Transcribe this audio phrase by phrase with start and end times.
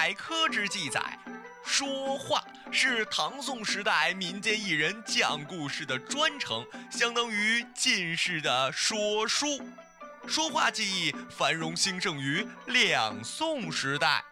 [0.00, 1.18] 百科之记载，
[1.62, 2.42] 说话
[2.72, 9.60] 是唐宋时代民间艺人讲故事的专称，相当于近世的说书。
[10.26, 14.24] 说话技艺繁荣兴盛于两宋时代。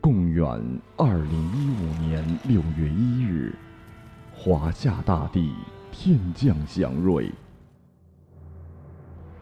[0.00, 0.44] 公元
[0.96, 3.54] 二零一五年六月一日，
[4.34, 5.54] 华夏大地
[5.92, 7.30] 天降祥瑞。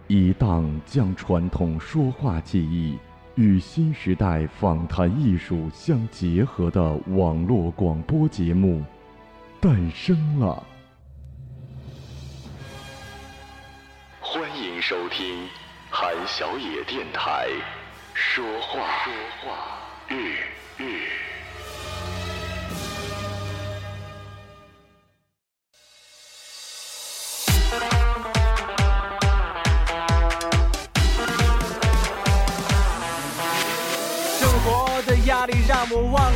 [0.08, 2.98] 一档将传统说话技艺
[3.34, 8.82] 与新时代访谈艺术相结合的网络广播节目
[9.60, 10.66] 诞生了。
[14.18, 15.46] 欢迎收听
[15.90, 17.46] 韩小野电台
[18.14, 20.32] 说话说话日
[20.78, 21.27] 日。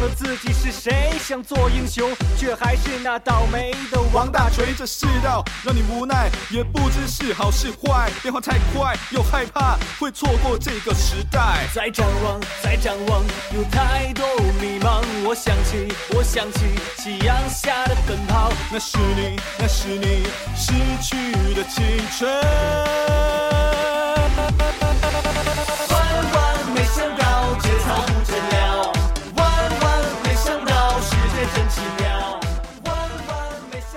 [0.02, 4.74] 了自己是谁，想做英雄，却还是那倒霉的王大锤。
[4.76, 11.68] 这世道让你无奈，也不知是好是坏，变化太快，又害怕会错过这个时代。
[11.72, 13.22] 再展望，再展望，
[13.54, 14.26] 有太多
[14.60, 15.02] 迷茫。
[15.24, 16.60] 我想起，我想起
[16.98, 21.80] 夕阳下的奔跑，那是你，那是你失去的青
[22.18, 23.81] 春。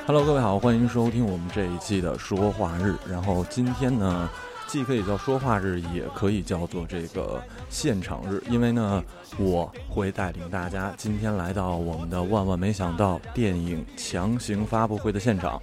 [0.08, 2.94] Hello，各位好，欢迎收听我们这一期的说话日。
[3.10, 4.30] 然后今天呢，
[4.68, 9.04] 既可以叫说话日，也可以叫做这个现场日，因为呢，
[9.40, 15.60] 我会带领大家今天来到我们的万万没想到电影强行发布会的现场。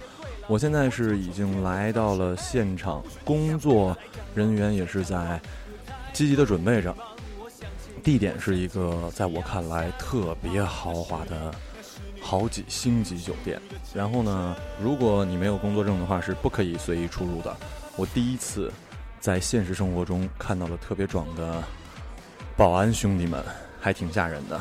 [0.47, 3.97] 我现在是已经来到了现场，工作
[4.35, 5.39] 人员也是在
[6.11, 6.93] 积极的准备着。
[8.03, 11.49] 地点是一个在我看来特别豪华的
[12.21, 13.61] 好几星级酒店。
[13.93, 17.55] 然后呢，如果你没有工作证的话，是不可以随意出入的。
[17.95, 18.71] 我第一次
[19.19, 21.63] 在现实生活中看到了特别壮的
[22.57, 23.43] 保安兄弟们，
[23.79, 24.59] 还挺吓人的。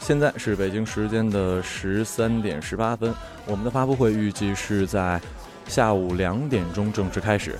[0.00, 3.14] 现在是北京时间的十三点十八分，
[3.46, 5.20] 我们的发布会预计是在
[5.68, 7.58] 下午两点钟正式开始。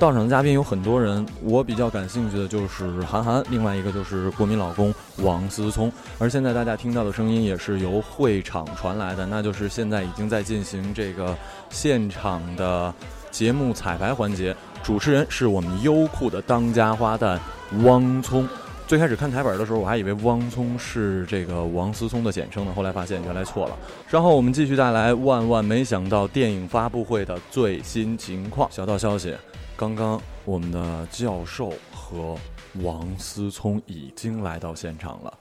[0.00, 5.92] 到场的嘉宾有很多人，我比较感兴趣的就是韩寒，另外一个就是国民老公王思聪。
[6.18, 11.36] 而现在大家听到的声音也是由会场传来的，那就是现在已经在进行这个
[11.68, 12.90] 现场的
[13.30, 17.38] 节目彩排环节，主持人是我们优酷的当家花旦
[17.82, 18.48] 汪聪。
[18.86, 23.76] 最开始看台本的时候，我还以为汪聪是这个王思聪的简称呢，后来发现原来错了。
[24.08, 28.66] 稍后我们继续带来万万没想到电影发布会的最新情况。
[28.72, 29.34] 小道消息，
[29.80, 32.36] 刚刚我们的教授和
[32.82, 35.32] 王思聪已经来到现场了，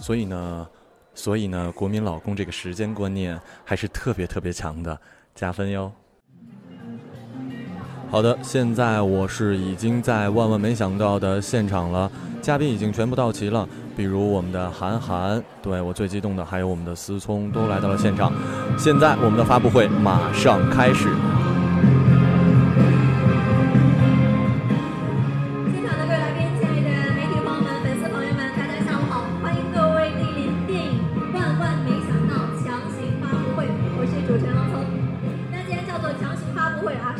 [0.00, 0.66] 所以呢，
[1.14, 5.00] 所以呢，国民老公这个时间观念还是特别特别强的，
[5.32, 5.92] 加分哟。
[8.10, 12.10] 好的，现在我是已经在万万没想到的现场了，
[12.42, 18.32] 嘉宾已经全部到齐了，比如我们的韩寒，对我最激动的还有我们的思聪都来到了现场。
[18.76, 21.14] 现在我们的发布会马上开始。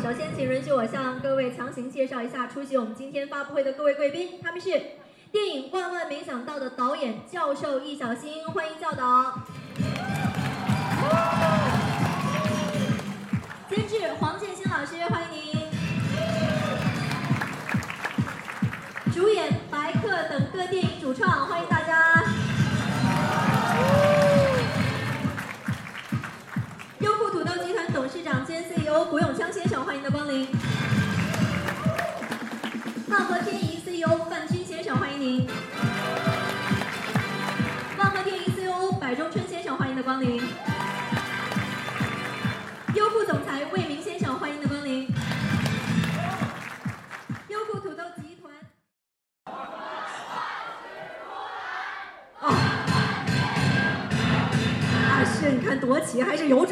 [0.05, 4.69] 首先请允许我向各位强行介绍一下出席我们今天发布会的各位贵宾，他们是
[5.31, 9.39] 电影《万万没想到》的导演教授易小星，欢迎教导。
[13.67, 15.55] 监制黄建新老师，欢迎您。
[19.11, 21.67] 主演白客等各电影主创，欢迎
[28.95, 30.47] CEO 胡永锵先生，欢迎您的光临。
[33.09, 35.45] 万和天宜 CEO 范军先生，欢迎您。
[37.97, 40.41] 万和天宜 CEO 柏中春先生，欢迎您的光临。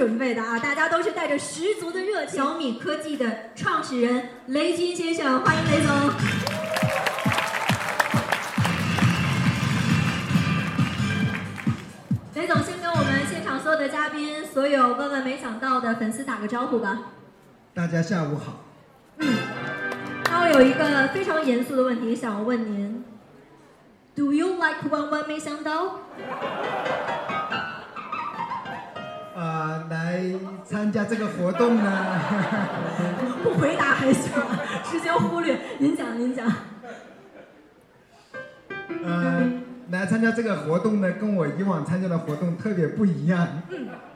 [0.04, 0.60] 准备的啊！
[0.60, 2.36] 大家都是带着十足的热情。
[2.38, 5.96] 小米科技的创始人雷军先生，欢迎雷总。
[12.36, 17.00] 雷总先跟我们现场所有的嘉宾、所有万万没想到的粉丝打个招呼吧。
[17.74, 18.60] 大家下午好。
[19.20, 19.38] 嗯，
[20.26, 23.06] 那我有一个非常严肃的问题想要问您
[24.14, 26.00] ：Do you like 万万没想到？
[29.36, 29.73] 呃，来
[30.66, 32.20] 参加这个活动呢，
[33.44, 34.32] 不回答还行，
[34.84, 35.60] 直接忽略。
[35.78, 36.48] 您讲，您讲。
[39.04, 39.44] 呃，
[39.92, 43.62] 来参加这个活动呢，跟我以往参加的活动特别不一样，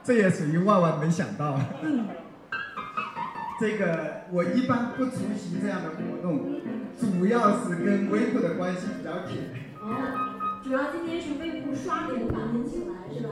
[0.02, 1.60] 这也属于万万没想到。
[3.60, 6.60] 这个我一般不出席这样的活动，
[6.98, 9.42] 主要是跟微博的关系比较铁。
[9.80, 13.30] 哦，主要今天是微博刷脸把您请来是吧？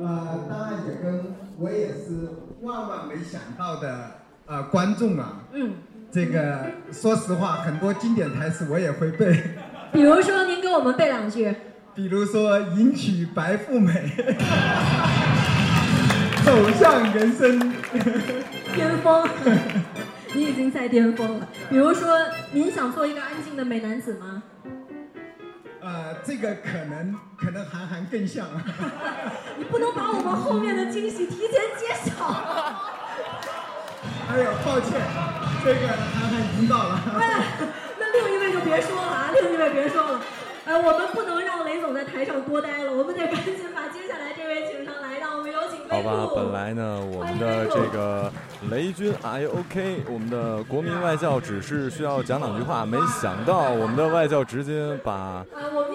[0.00, 2.28] 呃，当然也跟我也是
[2.64, 4.12] 万万没想到的
[4.46, 5.40] 呃观众啊。
[5.52, 5.74] 嗯，
[6.10, 9.40] 这个说实话，很多经典台词我也会背，
[9.92, 11.54] 比如说您给我们背两句。
[11.94, 13.92] 比如说“迎娶白富美”，
[16.44, 17.56] 走向人生
[18.74, 19.24] 巅峰，
[20.32, 21.48] 你已经在巅峰了。
[21.70, 22.18] 比如说，
[22.50, 24.42] 您想做一个安静的美男子吗？
[25.84, 28.46] 呃，这个可能可能韩寒更像。
[29.58, 32.24] 你不能把我们后面的惊喜提前揭晓。
[34.26, 34.98] 哎呦，抱歉，
[35.62, 36.98] 这个韩寒已经到了。
[37.20, 37.44] 哎，
[38.00, 40.20] 那另一位就别说了啊，另一位别说了。
[40.64, 45.03] 哎，我们不能让雷总在台上多待了，我们得赶紧把接下来这位请上来，
[45.94, 48.32] 好吧，本来呢，我们的这个
[48.68, 55.46] 雷军 I OK，我们的国民外教只是需要讲两句话，没想到我们的外教直接把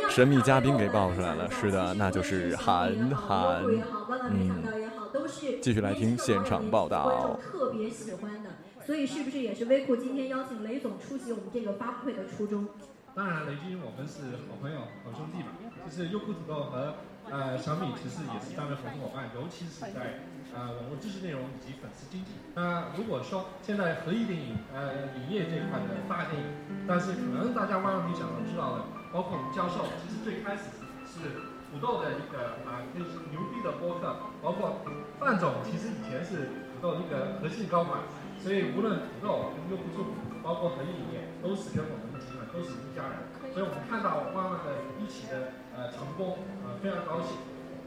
[0.10, 1.51] 神秘嘉宾给爆出来了。
[1.51, 3.62] 是的，那就是韩寒。
[3.69, 8.52] 也好，万万没想到也好，都是继续来听现场报道特别喜欢的，
[8.86, 12.66] 所以是不是也是微酷今天邀请雷总出席我们这个发布会的初衷？
[13.13, 15.50] 当然，雷军我们是好朋友、好兄弟嘛。
[15.86, 16.94] 就是优酷土豆和
[17.31, 22.31] 呃小米其实也是战略合作伙伴，尤其是在呃网络知识内容以及粉丝经济。
[22.56, 26.48] 那如果说现在合艺电影呃影业这一块的大电影，
[26.88, 30.74] 但是可能大家万万没想到知道的，包括我们教授，其实最开始
[31.06, 34.81] 是土豆的一个啊，那是牛逼的播客，包括
[35.20, 38.02] 范总其实以前是土豆一个核心高管，
[38.42, 43.30] 所以无论土豆跟优酷助理，包括合艺影业，都是跟我们集团都是一家人。
[43.54, 46.36] 所以我们看到万万的一起的呃成功，
[46.68, 47.40] 呃非常高兴。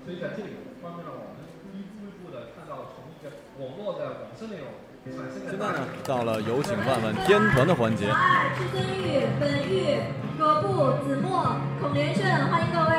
[0.05, 1.45] 所以在这里方面呢，我们
[1.77, 3.29] 一步一步的看到从一个
[3.61, 4.73] 网络的网生内容
[5.05, 5.53] 产生的。
[5.53, 8.09] 现在呢，到了有请万万天团的环节。
[8.09, 10.01] 爱至尊玉、本玉、
[10.39, 12.97] 葛布、子墨、孔连胜，欢迎各位。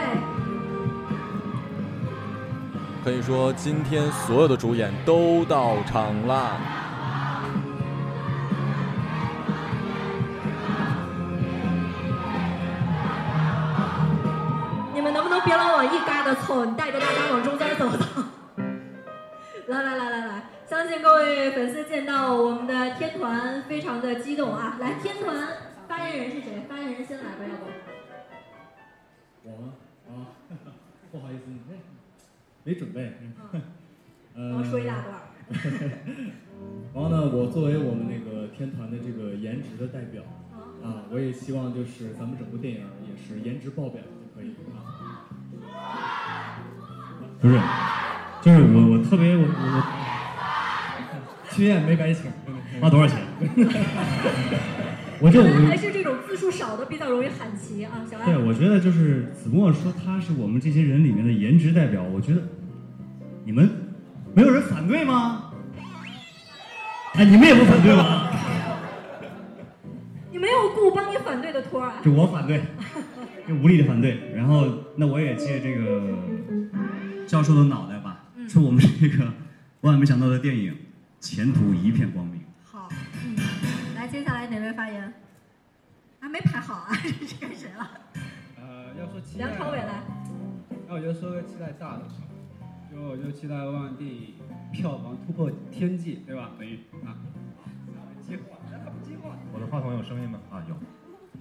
[3.04, 6.57] 可以说，今天所有的主演都到场啦。
[16.65, 18.05] 你带着大家往中间走走。
[19.67, 24.77] 来来来来来，相信各位粉丝见到我们的天团非常的激动啊！
[24.79, 25.35] 来，天团
[25.88, 26.61] 发言人是谁？
[26.67, 27.65] 发言人先来吧，要不？
[29.50, 29.73] 我吗？
[30.09, 30.35] 啊，
[31.11, 31.79] 不好意思，没
[32.63, 33.13] 没准备。
[34.35, 35.13] 呃，然后说一大段。
[36.94, 40.23] 然后呢，我作为我们那个天团的这个颜值的代表
[40.83, 44.83] 啊，我也希望就是咱们整部电影也是颜值爆表就可以啊。
[47.44, 47.60] 不是，
[48.42, 49.83] 就是我我特别我我我
[51.52, 52.31] 去年没白请，
[52.80, 53.19] 花多少钱？
[55.19, 62.42] 我就看来我还是这种字数少的比较容易喊齐啊，小对，我觉得就是子墨说他是我们这些人里面的颜值代表，我觉得
[63.44, 63.69] 你们
[64.33, 65.52] 没有人反对吗？
[67.16, 68.30] 哎，你们也不反对吗？
[70.44, 72.02] 你没有雇帮你反对的托儿啊？
[72.04, 72.62] 就我反对，
[73.47, 74.33] 就无力的反对。
[74.35, 76.18] 然后，那我也借这个
[77.26, 79.23] 教授的脑袋吧，说我们这个
[79.80, 80.76] 万万没想到的电影
[81.21, 82.42] 前途一片光明。
[82.62, 82.90] 好，
[83.26, 83.38] 嗯，
[83.95, 85.14] 来，接下来哪位发言？
[86.19, 87.90] 还没排好啊， 这是该谁了？
[88.57, 90.04] 呃，要说期待，梁朝伟来。
[90.90, 92.04] 那我就说个期待大的，
[92.92, 94.33] 就我就期待万万电影
[94.73, 96.52] 票房突破天际，对吧？
[96.59, 97.64] 等于啊，接话，
[97.95, 98.57] 他不接话。
[99.54, 100.40] 我的话筒有声音吗？
[100.52, 100.76] 啊，有。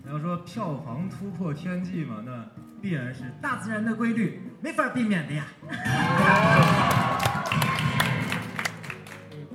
[0.04, 2.45] 你要说票房突破天际嘛，那
[2.81, 5.47] 必然是大自然的规律，没法避免的呀。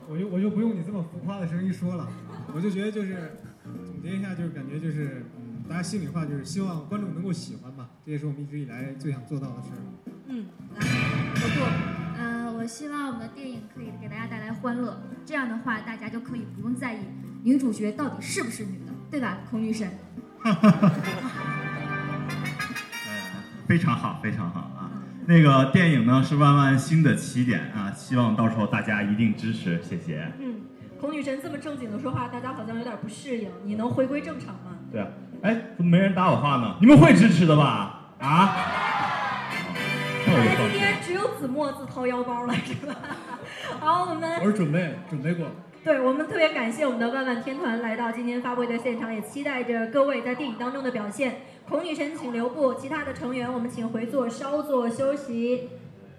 [0.09, 2.07] 我就我就不用你这么浮夸的声音说了，
[2.55, 3.37] 我就觉得就是
[3.85, 9.77] 总结一下，就是感觉就是嗯，大家心里话就是希望观众能够喜欢吧，这也是我们一直以来最想做到的事儿。
[10.29, 10.79] 嗯，不
[11.59, 11.67] 过，
[12.17, 16.99] 呃，我希望我们的电影可以给大家带来欢乐，这样的话大家就可以不用在意
[17.47, 19.89] 女主角到底是不是女的，对吧，孔女神？
[23.65, 24.91] 非常好，非常好啊！
[25.27, 30.29] 那个电影呢是万万新的起点啊，希望到时候大家一定支持，谢谢。
[30.41, 30.55] 嗯，
[30.99, 33.49] 孔女神这么正经的说话，大家好像有点不适应。
[33.63, 34.75] 你能回归正常吗？
[34.91, 35.07] 对啊，
[35.43, 36.75] 哎，怎么没人搭我话呢？
[36.81, 38.11] 你们会支持的吧？
[38.19, 38.57] 啊？
[40.25, 40.73] 那我就放心。
[40.73, 42.93] 今天只有子墨自掏腰包了，是吧？
[43.79, 45.47] 好，我们我是准备准备过。
[45.83, 51.35] 对我们特别感谢我们的万万天团来到今天发布会的现场，也期待着各位在电影当中的表现。
[51.67, 55.69] 孔女神请留步，其他的成员我们请回座稍作休息。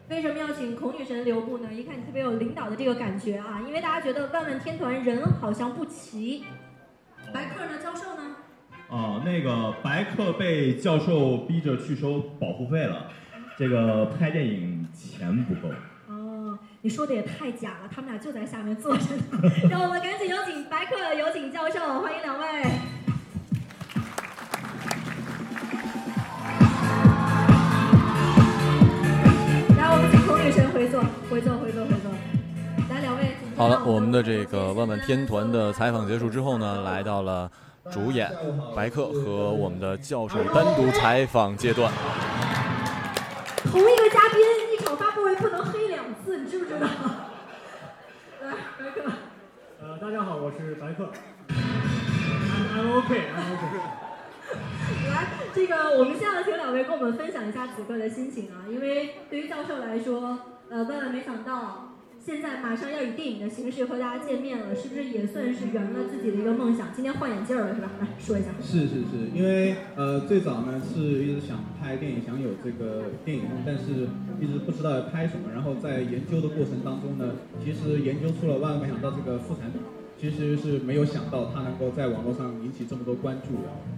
[0.08, 1.68] 为什么要请孔女神留步呢？
[1.70, 6.44] 一看你特别有领导的这个感觉啊，因为大家觉得万万天团人好像不齐。
[7.32, 7.72] 白客呢？
[7.82, 8.36] 教授呢？
[8.88, 13.10] 哦，那个白客被教授逼着去收保护费了，
[13.58, 15.68] 这个拍电影钱不够。
[16.78, 19.50] 哦，你说的也太假了，他们俩就在下面坐着呢。
[19.68, 22.46] 让我们赶紧有请白客，有请教授，欢迎两位。
[29.76, 32.12] 来，我们请孔女神回座，回座，回座，回座。
[32.90, 33.34] 来，两位。
[33.56, 37.50] 好了，我们的这个万万天团的采访结束之后呢，来到了
[37.90, 38.30] 主演
[38.76, 41.92] 白客和我们的教授单独采访阶段。
[43.64, 44.40] 同一个嘉宾，
[44.72, 45.62] 一场发布会不能
[46.48, 46.80] 你知不知道？
[48.42, 49.02] 来，白客。
[49.82, 51.12] 呃，大家好，我是白客。
[51.52, 53.76] I'm I'm OK, I'm OK。
[55.10, 60.38] 来，这个我们现在请两位跟我们分享一下此刻的心情啊，因为对于教授来说，
[60.70, 61.97] 呃，万万没想到，
[62.28, 66.88] 现在马上要以电影的形式和大家见面了，是不是也算是圆了自己的一个梦想？
[66.94, 67.90] 今天换眼镜了是吧？
[68.02, 68.48] 来说一下。
[68.60, 74.08] 是是是，因为呃最早呢是一直想拍电影，想有这个电影梦，但是
[74.38, 75.48] 一直不知道要拍什么。
[75.54, 77.32] 然后在研究的过程当中呢，
[77.64, 79.80] 其实研究出了万万没想到这个副产品，
[80.20, 83.54] 其实是没有想到它能够在网络上引起这么多关注。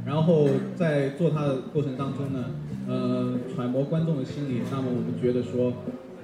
[0.07, 2.45] 然后在做它的过程当中呢，
[2.87, 5.73] 呃揣摩观众的心理，那么我们觉得说。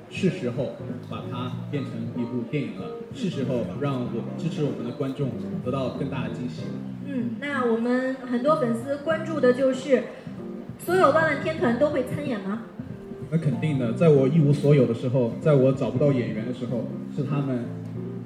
[0.09, 0.73] 是时候
[1.11, 5.31] 把它变成一部电影了，是时候让我支持我们的观众
[5.65, 6.63] 得到更大的惊喜。
[7.07, 10.05] 嗯，那我们很多粉丝关注的就是，
[10.79, 12.63] 所有万万天团都会参演吗？
[13.31, 16.85] 那肯定的，在我一无所有的时候，在我找不到演员的时候，
[17.15, 17.65] 是他们，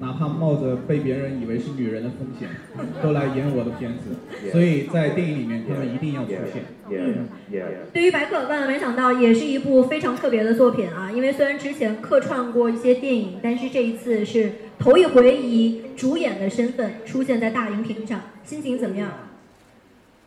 [0.01, 2.49] 哪怕冒着被别人以为是女人的风险，
[3.03, 4.51] 都来演我的片子。
[4.51, 6.65] 所以在电影里面，他们一定要出现。
[7.93, 11.13] 对于白客，万万没想到也是一部非常特别的作品啊！
[11.13, 19.13] 因为虽然之前客串过一些电影，但是这一次是头一回以主演的身份出现在大荧屏上，心情怎么样？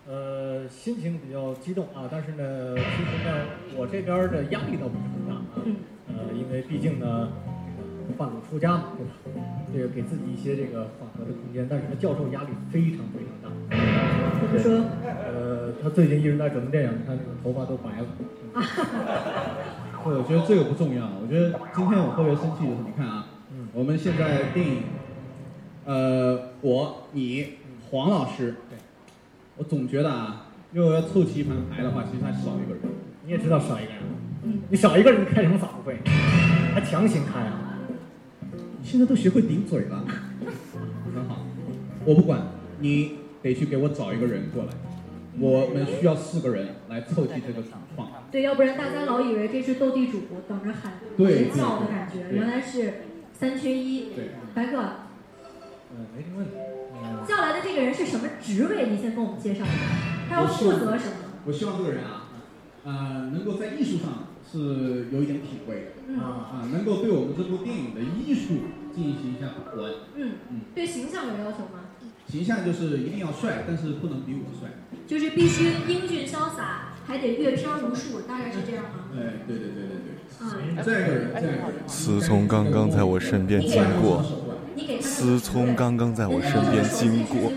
[0.08, 5.66] 呃，心情比较激动啊，但是呢，其实呢，我这边的压力倒不是很大啊。
[6.10, 7.30] 呃，因为毕竟呢，
[8.04, 9.42] 这个半路出家嘛，对吧？
[9.74, 13.50] 这个给自己一些这个缓和的空间，但是他，教授压力非常非常大。
[14.52, 14.86] 就是说？
[15.04, 18.08] 呃，他最近一直在准备电影，你看这个头发都白了。
[20.04, 21.10] 对，我觉得这个不重要。
[21.22, 23.26] 我觉得今天我特别生气的是，你看啊，
[23.74, 24.84] 我们现在电影，
[25.86, 27.54] 呃，我、你、
[27.90, 28.78] 黄老师，对
[29.58, 32.82] 我总觉得啊，如果要凑齐一盘牌的话，其实还少一个人。
[33.26, 34.02] 你也知道少一个人，
[34.70, 35.98] 你少一个人，你开什么发布会？
[36.76, 37.63] 还强行开啊？
[38.84, 40.04] 你现在都学会顶嘴了，
[41.16, 41.46] 很好。
[42.04, 42.48] 我不管，
[42.80, 44.74] 你得去给我找一个人过来。
[45.40, 48.10] 我们需要四个人来凑齐这个主创。
[48.30, 54.10] 对，要不然大家老以为这是斗地主，等着喊对喊叫的感觉，原来是三缺一。
[54.14, 54.78] 对，白哥，
[55.96, 56.52] 嗯，没什么问题。
[57.26, 58.90] 叫来的这个人是什么职位？
[58.90, 59.74] 你先跟我们介绍一下，
[60.30, 61.16] 他要负责什么？
[61.46, 62.28] 我希望这个人啊，
[62.84, 64.23] 呃，能够在艺术上
[64.54, 68.54] 是有一点体会的，嗯啊，能够对我们这部电影的艺术
[68.94, 69.92] 进行一下把关。
[70.14, 71.90] 嗯嗯，对形象有要求吗？
[72.30, 74.70] 形象就是一定要帅，但是不能比我帅。
[75.08, 79.10] 就是必须英俊潇洒，还得阅片无数，大概是这样吗？
[79.16, 80.14] 哎，对对对对对。
[80.40, 81.60] 嗯这个人，这个人。
[81.88, 84.24] 思聪刚刚在我身边经过，
[85.02, 87.52] 思聪刚刚在我身边经过。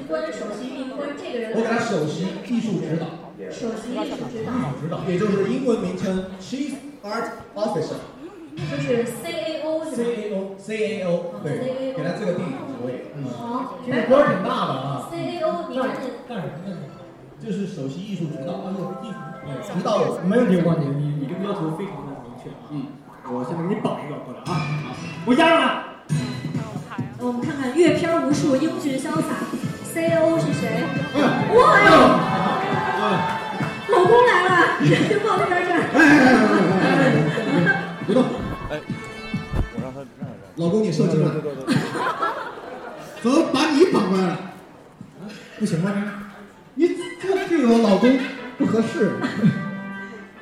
[1.54, 3.25] 我给他首席艺术指导。
[3.50, 4.44] 首席艺术指
[4.90, 6.72] 导，也就是英文名称 Chief
[7.02, 7.96] Art Officer。
[8.56, 11.12] 就是 CAO 是吧 CAO CAO
[11.42, 11.48] 对，
[11.92, 13.12] 给他这个电影职位。
[13.14, 15.10] 嗯好，这个官儿挺大的啊。
[15.12, 16.76] CAO，你赶紧干什么呢？
[17.38, 18.52] 就是首席艺术指导，
[19.02, 20.18] 艺术指导我。
[20.24, 20.86] 没问题，没问题。
[20.88, 22.48] 你你这个要求非常的明确。
[22.70, 22.86] 嗯，
[23.28, 24.56] 我现在给你绑一个过来啊。
[24.88, 25.84] 好，我压上来。
[27.18, 29.44] 我们看看阅片无数，英俊潇洒
[29.92, 30.80] ，CAO 是谁？
[31.52, 33.35] 哇哟！
[33.96, 34.50] 老公来了，
[34.84, 35.72] 先放那边站。
[38.06, 38.22] 别动。
[38.70, 38.80] 哎，
[39.74, 40.66] 我让他让一让。
[40.66, 41.34] 老公，你受惊了。
[43.22, 44.38] 怎么，把你绑过来了。
[45.58, 45.90] 不行吗？
[46.74, 46.94] 你这
[47.48, 48.18] 这个我老公
[48.58, 49.16] 不合适。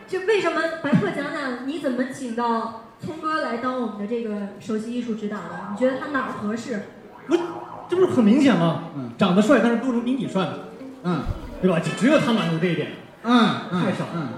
[0.09, 5.69] 就为什么白客讲讲你怎么请到聪哥来当我们的这个首席艺术指导的？
[5.71, 6.83] 你觉得他哪儿合适？
[7.29, 7.37] 不
[7.89, 8.85] 这不是很明显吗？
[8.97, 10.49] 嗯，长得帅，但是不如比你帅。
[11.05, 11.23] 嗯，
[11.63, 11.79] 对吧？
[11.79, 12.89] 就只有他满足这一点。
[13.25, 14.07] 嗯，太少。
[14.15, 14.29] 嗯，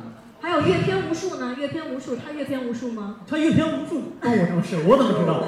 [0.40, 3.16] 还有阅片无数呢，阅片无数，他阅片无数吗？
[3.28, 4.76] 他阅片无数，关我什么事？
[4.86, 5.44] 我怎么知道？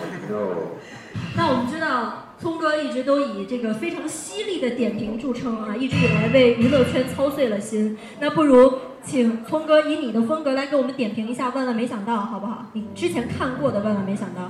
[1.37, 7.97] 那我们知道，聪哥一直都以这个非常犀利的点评著称啊，一直以来为娱乐圈操碎了心。
[8.21, 12.67] 那不如请聪哥以你的风格来给我们点评一下《万万没想到》，好不好？
[12.73, 14.43] 你之前看过的《万万没想到》。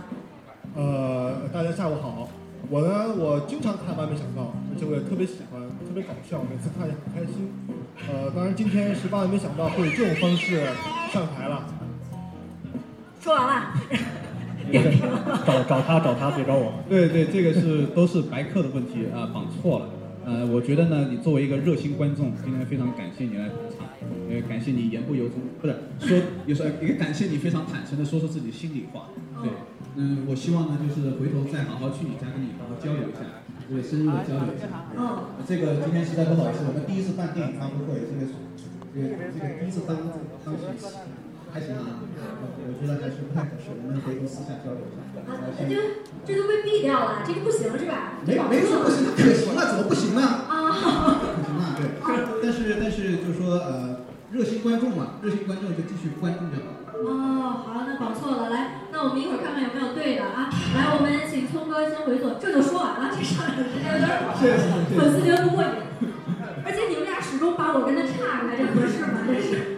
[0.74, 2.28] 呃，大家下午好。
[2.70, 7.50] 我呢，我经常看《万没想到》，而且我也特别喜欢，特别搞笑，每次看也很开心。
[8.08, 10.60] 呃，当然今天是万万没想到会以这种方式
[11.10, 11.64] 上台了。
[13.20, 13.72] 说完了。
[15.46, 16.74] 找找他，找他，别找我。
[16.90, 19.88] 对对，这个是都是白客的问题啊，绑错了。
[20.28, 23.88] 呃，我觉得呢，你作为一个热心观众，今天非常感谢你来捧场，
[24.28, 25.72] 也感谢你言不由衷，不是
[26.04, 29.08] 说有时候也感谢你非常坦诚的说出自己心里话。
[29.40, 29.48] 对，
[29.96, 33.24] 嗯，我希望呢，就是回头再好好去你家跟你好好交流一下，
[33.70, 34.68] 这个深入的交流一下。
[34.92, 35.32] 嗯。
[35.48, 38.28] 这个今天实在不好意思，我们第一次办电影发布会，这个
[38.92, 39.96] 这个这个第一次当
[40.44, 40.92] 当主席，
[41.52, 45.00] 还行啊，我觉得还是不太合适，我们回头私下交流一下。
[45.28, 45.80] 啊，这就
[46.24, 48.20] 这都被毙掉了，这个不行是吧？
[48.24, 50.20] 没没说不行，可行了，怎么不行呢？
[50.22, 51.88] 啊，可行啊，对。
[52.42, 54.00] 但是但是就是说呃，
[54.30, 56.76] 热心观众嘛，热心观众就继续关注就好。
[56.98, 60.48] 哦，好，那绑错了，来，那我们一会儿看看有没有对的啊。
[60.76, 64.36] 来，我们请聪哥先回座，这就说完了，这上来的时间有点短，
[64.96, 65.70] 粉丝觉得不过瘾。
[66.64, 69.24] 而且你们俩始终把我跟他岔开，这合适吗？
[69.26, 69.77] 这是。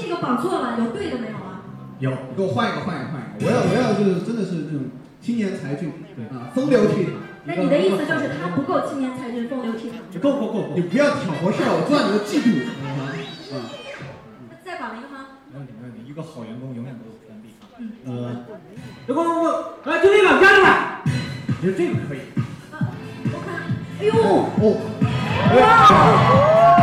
[0.00, 1.60] 那这个绑错了，有对的没有啊？
[1.98, 3.44] 有，你给我换一个，换一个，换一个。
[3.44, 4.88] 我要我要就是真的是那种
[5.20, 7.12] 青年才俊，对啊，风流倜傥。
[7.44, 10.18] 那你的意思就是他不够青年才俊，风流倜傥？
[10.20, 12.64] 够够够，你不要挑拨事儿，我知道你的嫉妒。
[13.52, 13.68] 啊。
[14.64, 15.36] 再绑一个吗？
[15.52, 16.00] 没问题，没问题。
[16.08, 17.68] 一个好员工永远都有天地啊。
[17.76, 17.92] 嗯。
[18.06, 18.46] 呃，
[19.06, 21.02] 不不不，来，就这个，加出来。
[21.04, 22.20] 我觉得这个可以。
[23.32, 23.48] 我看，
[24.00, 24.80] 哎呦，哦，
[25.60, 26.79] 哇！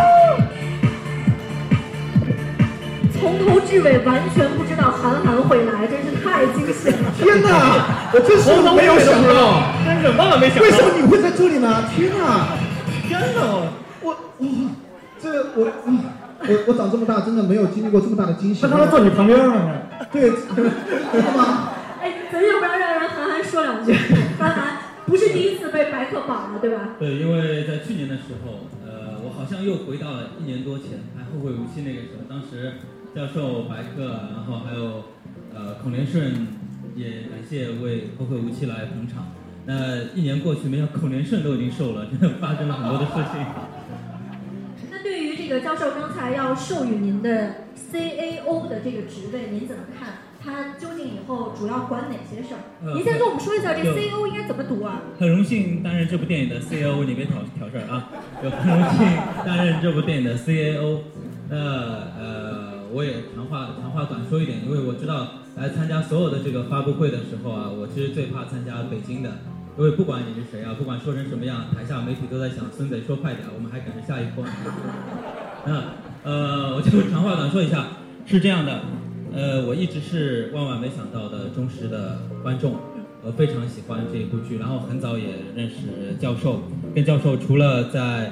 [3.20, 7.12] 从头至尾完全不知道韩寒会来，真是太惊险了！
[7.18, 10.64] 天哪，我真是没有想到，真是万万没想到。
[10.64, 11.84] 为什么你会在这里呢？
[11.96, 12.58] 天哪！
[13.08, 13.42] 天哪！
[14.02, 14.48] 我我，
[15.20, 15.68] 这个我
[16.40, 18.60] 我我长这么大真的没有经历过这么大的惊喜。
[18.64, 19.82] 那他们坐你旁边呢？
[20.12, 21.74] 对，真的吗？
[22.02, 23.94] 哎，咱要不然让人韩寒说两句。
[24.38, 26.90] 韩寒不是第一次被白客绑了，对吧？
[27.00, 32.74] 对，因为在去年的时候，呃，我好像又回到了一年多前还《后会无期》那个时候，当时
[33.18, 35.06] 教授白客，然后还有
[35.52, 36.46] 呃孔连顺，
[36.96, 39.30] 也感谢为《后会无期》来捧场。
[39.66, 43.44] 那一年过去，没想到孔连顺都已经瘦了，真的发生了很多的事情。
[44.92, 50.10] 那对于这个教授刚才要授予您的 CAO 的这个职位，您怎么看？
[50.40, 52.62] 他究竟以后主要管哪些事儿？
[52.86, 55.02] 呃您先跟我们说一下这就 CAO 应该怎么读啊？
[55.20, 58.12] 很荣幸担任这部电影的 CAO，你别挑挑事儿啊！
[58.44, 59.08] 就很荣幸
[59.44, 61.00] 担任这部电影的 CAO。
[61.50, 69.40] 那呃，我也长话长话短说一点，因为我知道来参加所有的这个发布会的时候啊，我其实最怕参加北京的，
[69.78, 74.46] 因为不管你是谁啊，不管说成什么样，台下媒体都在想孙子说快点，我们还赶着下一波。
[75.66, 75.84] 那
[76.24, 77.88] 呃， 我就长话短说一下，
[78.26, 78.82] 是这样的，
[79.34, 82.76] 呃，我一直是万万没想到的忠实的观众，
[83.24, 86.62] 我非常喜欢这部剧，然后很早也认识教授，
[86.96, 88.32] 跟教授除了在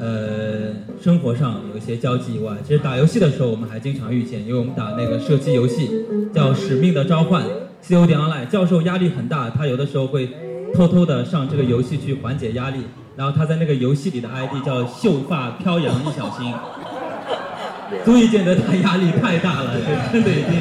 [0.00, 5.90] 呃生活上有一些交际以外，其实打游戏的时候我们还经常遇见，因为我们打那个射击游戏
[6.32, 7.44] 叫《使命的召唤》
[7.82, 10.28] COD Online，教授压力很大，他有的时候会
[10.74, 12.82] 偷偷的上这个游戏去缓解压力，
[13.16, 16.52] 然后他在那个游戏里的 ID 叫秀发飘扬一小心。
[18.04, 19.74] 足以见得他压力太大了，
[20.12, 20.60] 真的已经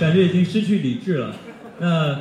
[0.00, 1.34] 感觉已经失去理智了。
[1.78, 2.16] 那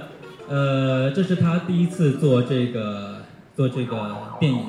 [0.50, 3.22] 呃，这是他第一次做这个
[3.56, 4.60] 做这个电影，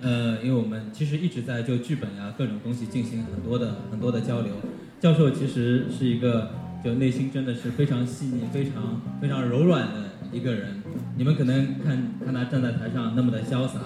[0.00, 4.52] 呃，因为我们其实一直在就剧本呀各种东西进行很多的很多的交流。
[5.00, 6.50] 教授其实是一个
[6.84, 10.82] 就内心真的是非常细腻、非常非常柔软的一个人。
[11.16, 13.80] 你们可能看看他站在台上那么的潇洒，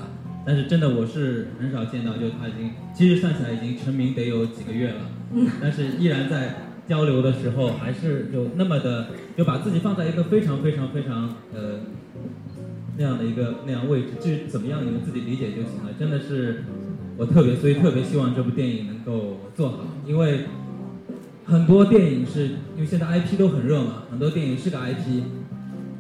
[0.47, 5.11] 但是真的我是很少见到，就他已经其实算起来已经成名得有几个月了，
[5.61, 6.57] 但是依然在
[6.89, 11.81] 交流的时候还是就那么的就把自己放在一个非常非常非常呃
[13.01, 15.95] 那样的一个那样位置，至于怎么样你们自己理解就行了。
[15.99, 16.65] 真的是
[17.17, 20.45] 我特别所以特别希望这部电影能够做好，因为
[21.47, 25.23] 很多电影是因为现在 IP 都很热嘛，很多电影是个 IP，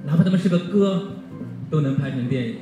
[0.04, 1.04] 哪怕他们是个歌
[1.70, 2.56] 都能拍成电影。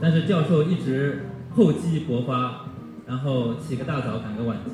[0.00, 2.66] 但是教授一直厚积薄发，
[3.06, 4.72] 然后起个大早赶个晚集。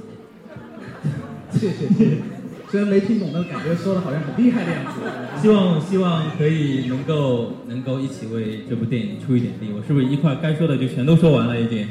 [1.52, 2.39] 谢谢谢谢
[2.70, 5.00] 虽然没听懂，但感觉说的好像很厉害的样子。
[5.42, 9.72] 希望希望可以能够能够一起为这部电影出一点力。
[9.76, 11.88] 我是不是一块该说的就全都说完了已经？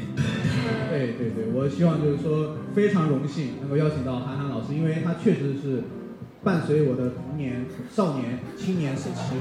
[0.88, 5.82] 对对对，我希望就是说非常荣幸能够邀请到韩寒老师，因为他确实是
[6.42, 9.34] 伴随我的童年、少年、青年时期，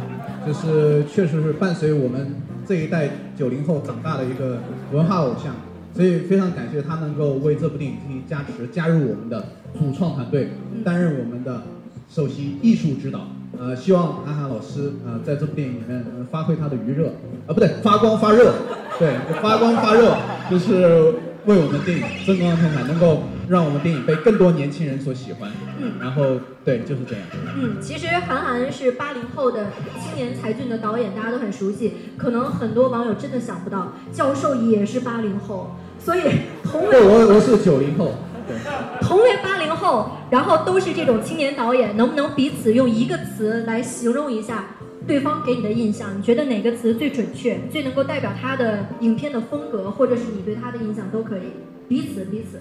[0.46, 2.36] 就是确实是伴随我们
[2.68, 4.60] 这一代九零后长大的一个
[4.92, 5.56] 文化偶像，
[5.96, 9.46] 所以非常感谢他能够为这部电影进行加持，加入我们的
[9.78, 10.50] 主创团队，
[10.84, 11.62] 担任我们的
[12.10, 13.28] 首席艺术指导。
[13.58, 17.08] 呃，希望韩寒老师呃在这部电影里面能发挥他的余热，
[17.48, 18.54] 啊不对，发光发热，
[19.00, 20.16] 对，发光发热，
[20.50, 21.14] 就是
[21.46, 25.52] 为我们电影增光添彩，能够让我们电影被更多年轻人所喜欢。
[25.82, 27.26] 嗯然后对，就是这样。
[27.58, 29.68] 嗯，其实韩寒是八零后的
[30.00, 31.94] 青年才俊的导演，大家都很熟悉。
[32.18, 36.22] 可能很多网友真的想不到，教授也是八零后，所以
[36.64, 38.14] 同为对，我我是九零后，
[38.48, 38.58] 对。
[39.02, 44.76] 同为八零后，然后都是这种青年导演，能不能彼此用一个词来形容一下
[45.08, 46.18] 对方给你的印象？
[46.18, 51.54] 你觉得哪个词最准确，最能够代表他的影片的风格，或者是你对他的印象都可以？
[51.88, 52.60] 彼此彼此。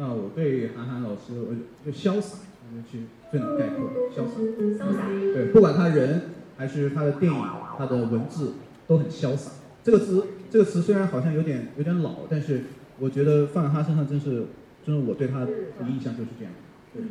[0.00, 2.38] 啊，我对韩寒老师，我就潇洒，
[2.72, 4.40] 我就去最能概括潇洒。
[4.82, 5.06] 潇洒。
[5.34, 6.22] 对，不管他人
[6.56, 7.44] 还是他的电影，
[7.76, 8.54] 他的文字
[8.86, 9.50] 都很潇洒。
[9.84, 12.62] 这个词，这个词虽然好像有点有点老，但是
[12.98, 14.46] 我觉得放在他身上，真是，
[14.86, 15.50] 真是我对他的
[15.86, 16.52] 印象就是这样。
[16.94, 17.02] 对。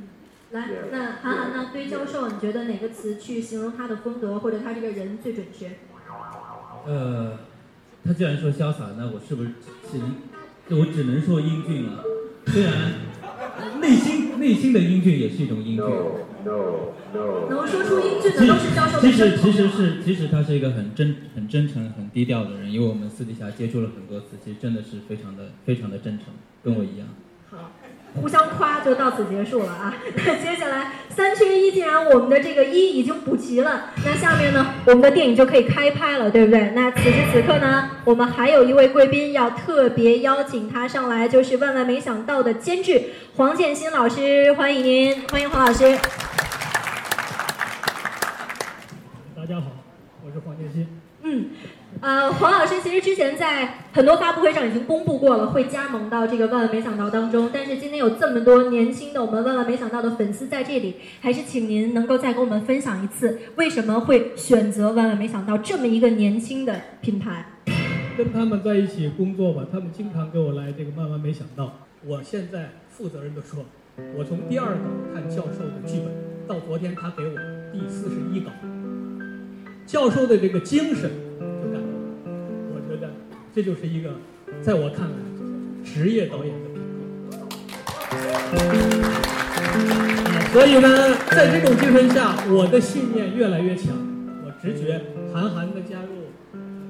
[0.51, 1.69] 来，那韩寒呢？
[1.71, 5.73] 对教授，你觉得哪个词去形容他的风格或者他这个人最准确？
[6.87, 7.37] 呃，
[8.03, 9.49] 他既然说潇洒，那我是不是
[9.91, 10.15] 只能，
[10.79, 12.03] 我只能说英俊了？
[12.51, 12.71] 虽然
[13.79, 15.85] 内心内心的英俊也是一种英俊。
[17.49, 26.27] 能说出英俊的都是教授的其实其实是其实他是一个很真很真诚很低调的人，因为我们私底下接触了很多次，其实真的是非常的非常的真诚，
[26.63, 27.07] 跟我一样。
[27.49, 27.71] 好，
[28.15, 29.93] 互相夸就到此结束了啊。
[30.25, 36.71] 那 接下来三缺一，既然我们的这个一已经补齐了，那下面呢，我们的电影就可以开拍了，对不对？
[36.71, 43.01] 那此时此刻呢，我们还有一位贵宾要特别邀请他上来，就是万万没想到的监制
[43.35, 45.97] 黄建新老师，欢迎您，欢迎黄老师。
[49.35, 49.71] 大家好，
[50.25, 50.87] 我是黄建新。
[51.23, 51.49] 嗯，
[52.01, 57.49] 呃，黄老师其实之前在很多发布会上已经公布过了，会加盟到这个万万没想到当中。
[57.53, 67.45] 但是今天有这么多年轻的我们万万没想到的粉丝在这里，还是请您能够再跟我们分享一次，为什么会选择万万没想到这么一个年轻的品牌？
[68.17, 71.79] 跟他们在一起工作吧，他们经常给我来这个万万没想到。
[72.05, 73.65] 我现在负责任的说，
[74.17, 74.83] 我从第二稿
[75.13, 76.13] 看教授的剧本，
[76.47, 77.35] 到昨天他给我
[77.73, 78.51] 第四十一稿，
[79.85, 81.11] 教授的这个精神。
[83.53, 84.11] 这就是一个
[84.61, 85.15] 在我看来
[85.83, 87.39] 职业导演的品格。
[90.51, 93.87] 所以呢，在这种精神下，我的信念越来越强。
[94.43, 94.99] 我直觉
[95.33, 96.31] 韩寒的加入，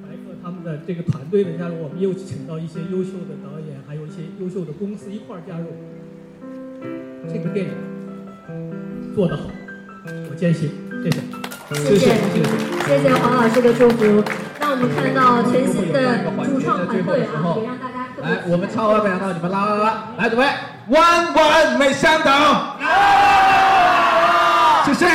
[0.02, 5.66] 白客他们的这个团队的加入，我们又请到一些优秀的导演，还有一些优秀的公司一块儿加入，
[7.28, 7.72] 这个电影
[9.14, 9.50] 做得好，
[10.30, 10.70] 我坚信。
[11.04, 11.20] 谢谢，
[11.86, 12.06] 谢谢
[12.86, 14.49] 谢谢黄老师的祝福。
[14.70, 16.00] 那我们看到全新的
[16.46, 20.46] 主创团队啊，也让大家特别来，我们超万没想到，你们拉拉拉，来准备，
[20.90, 22.78] 万万没想到，
[24.86, 25.08] 谢谢。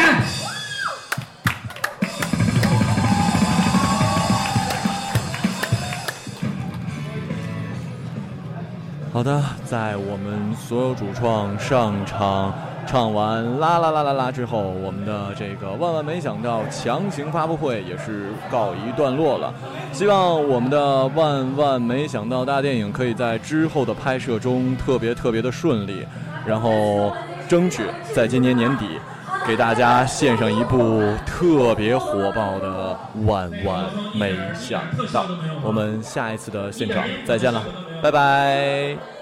[9.13, 12.53] 好的，在我们所有主创上场
[12.87, 19.53] 唱完啦啦啦啦啦之后，我们的这个万万没想到强行发布会也是告一段落了。
[19.93, 26.07] 希望我们的万万没想到大电影可以在之后的拍摄中特别特别的顺利，
[26.47, 27.13] 然后
[27.49, 28.87] 争取在今年年底
[29.47, 35.25] 给大家献上一部特别火爆的《万万没想到》。
[35.63, 37.63] 我们下一次的现场再见了，
[38.03, 39.14] 拜拜。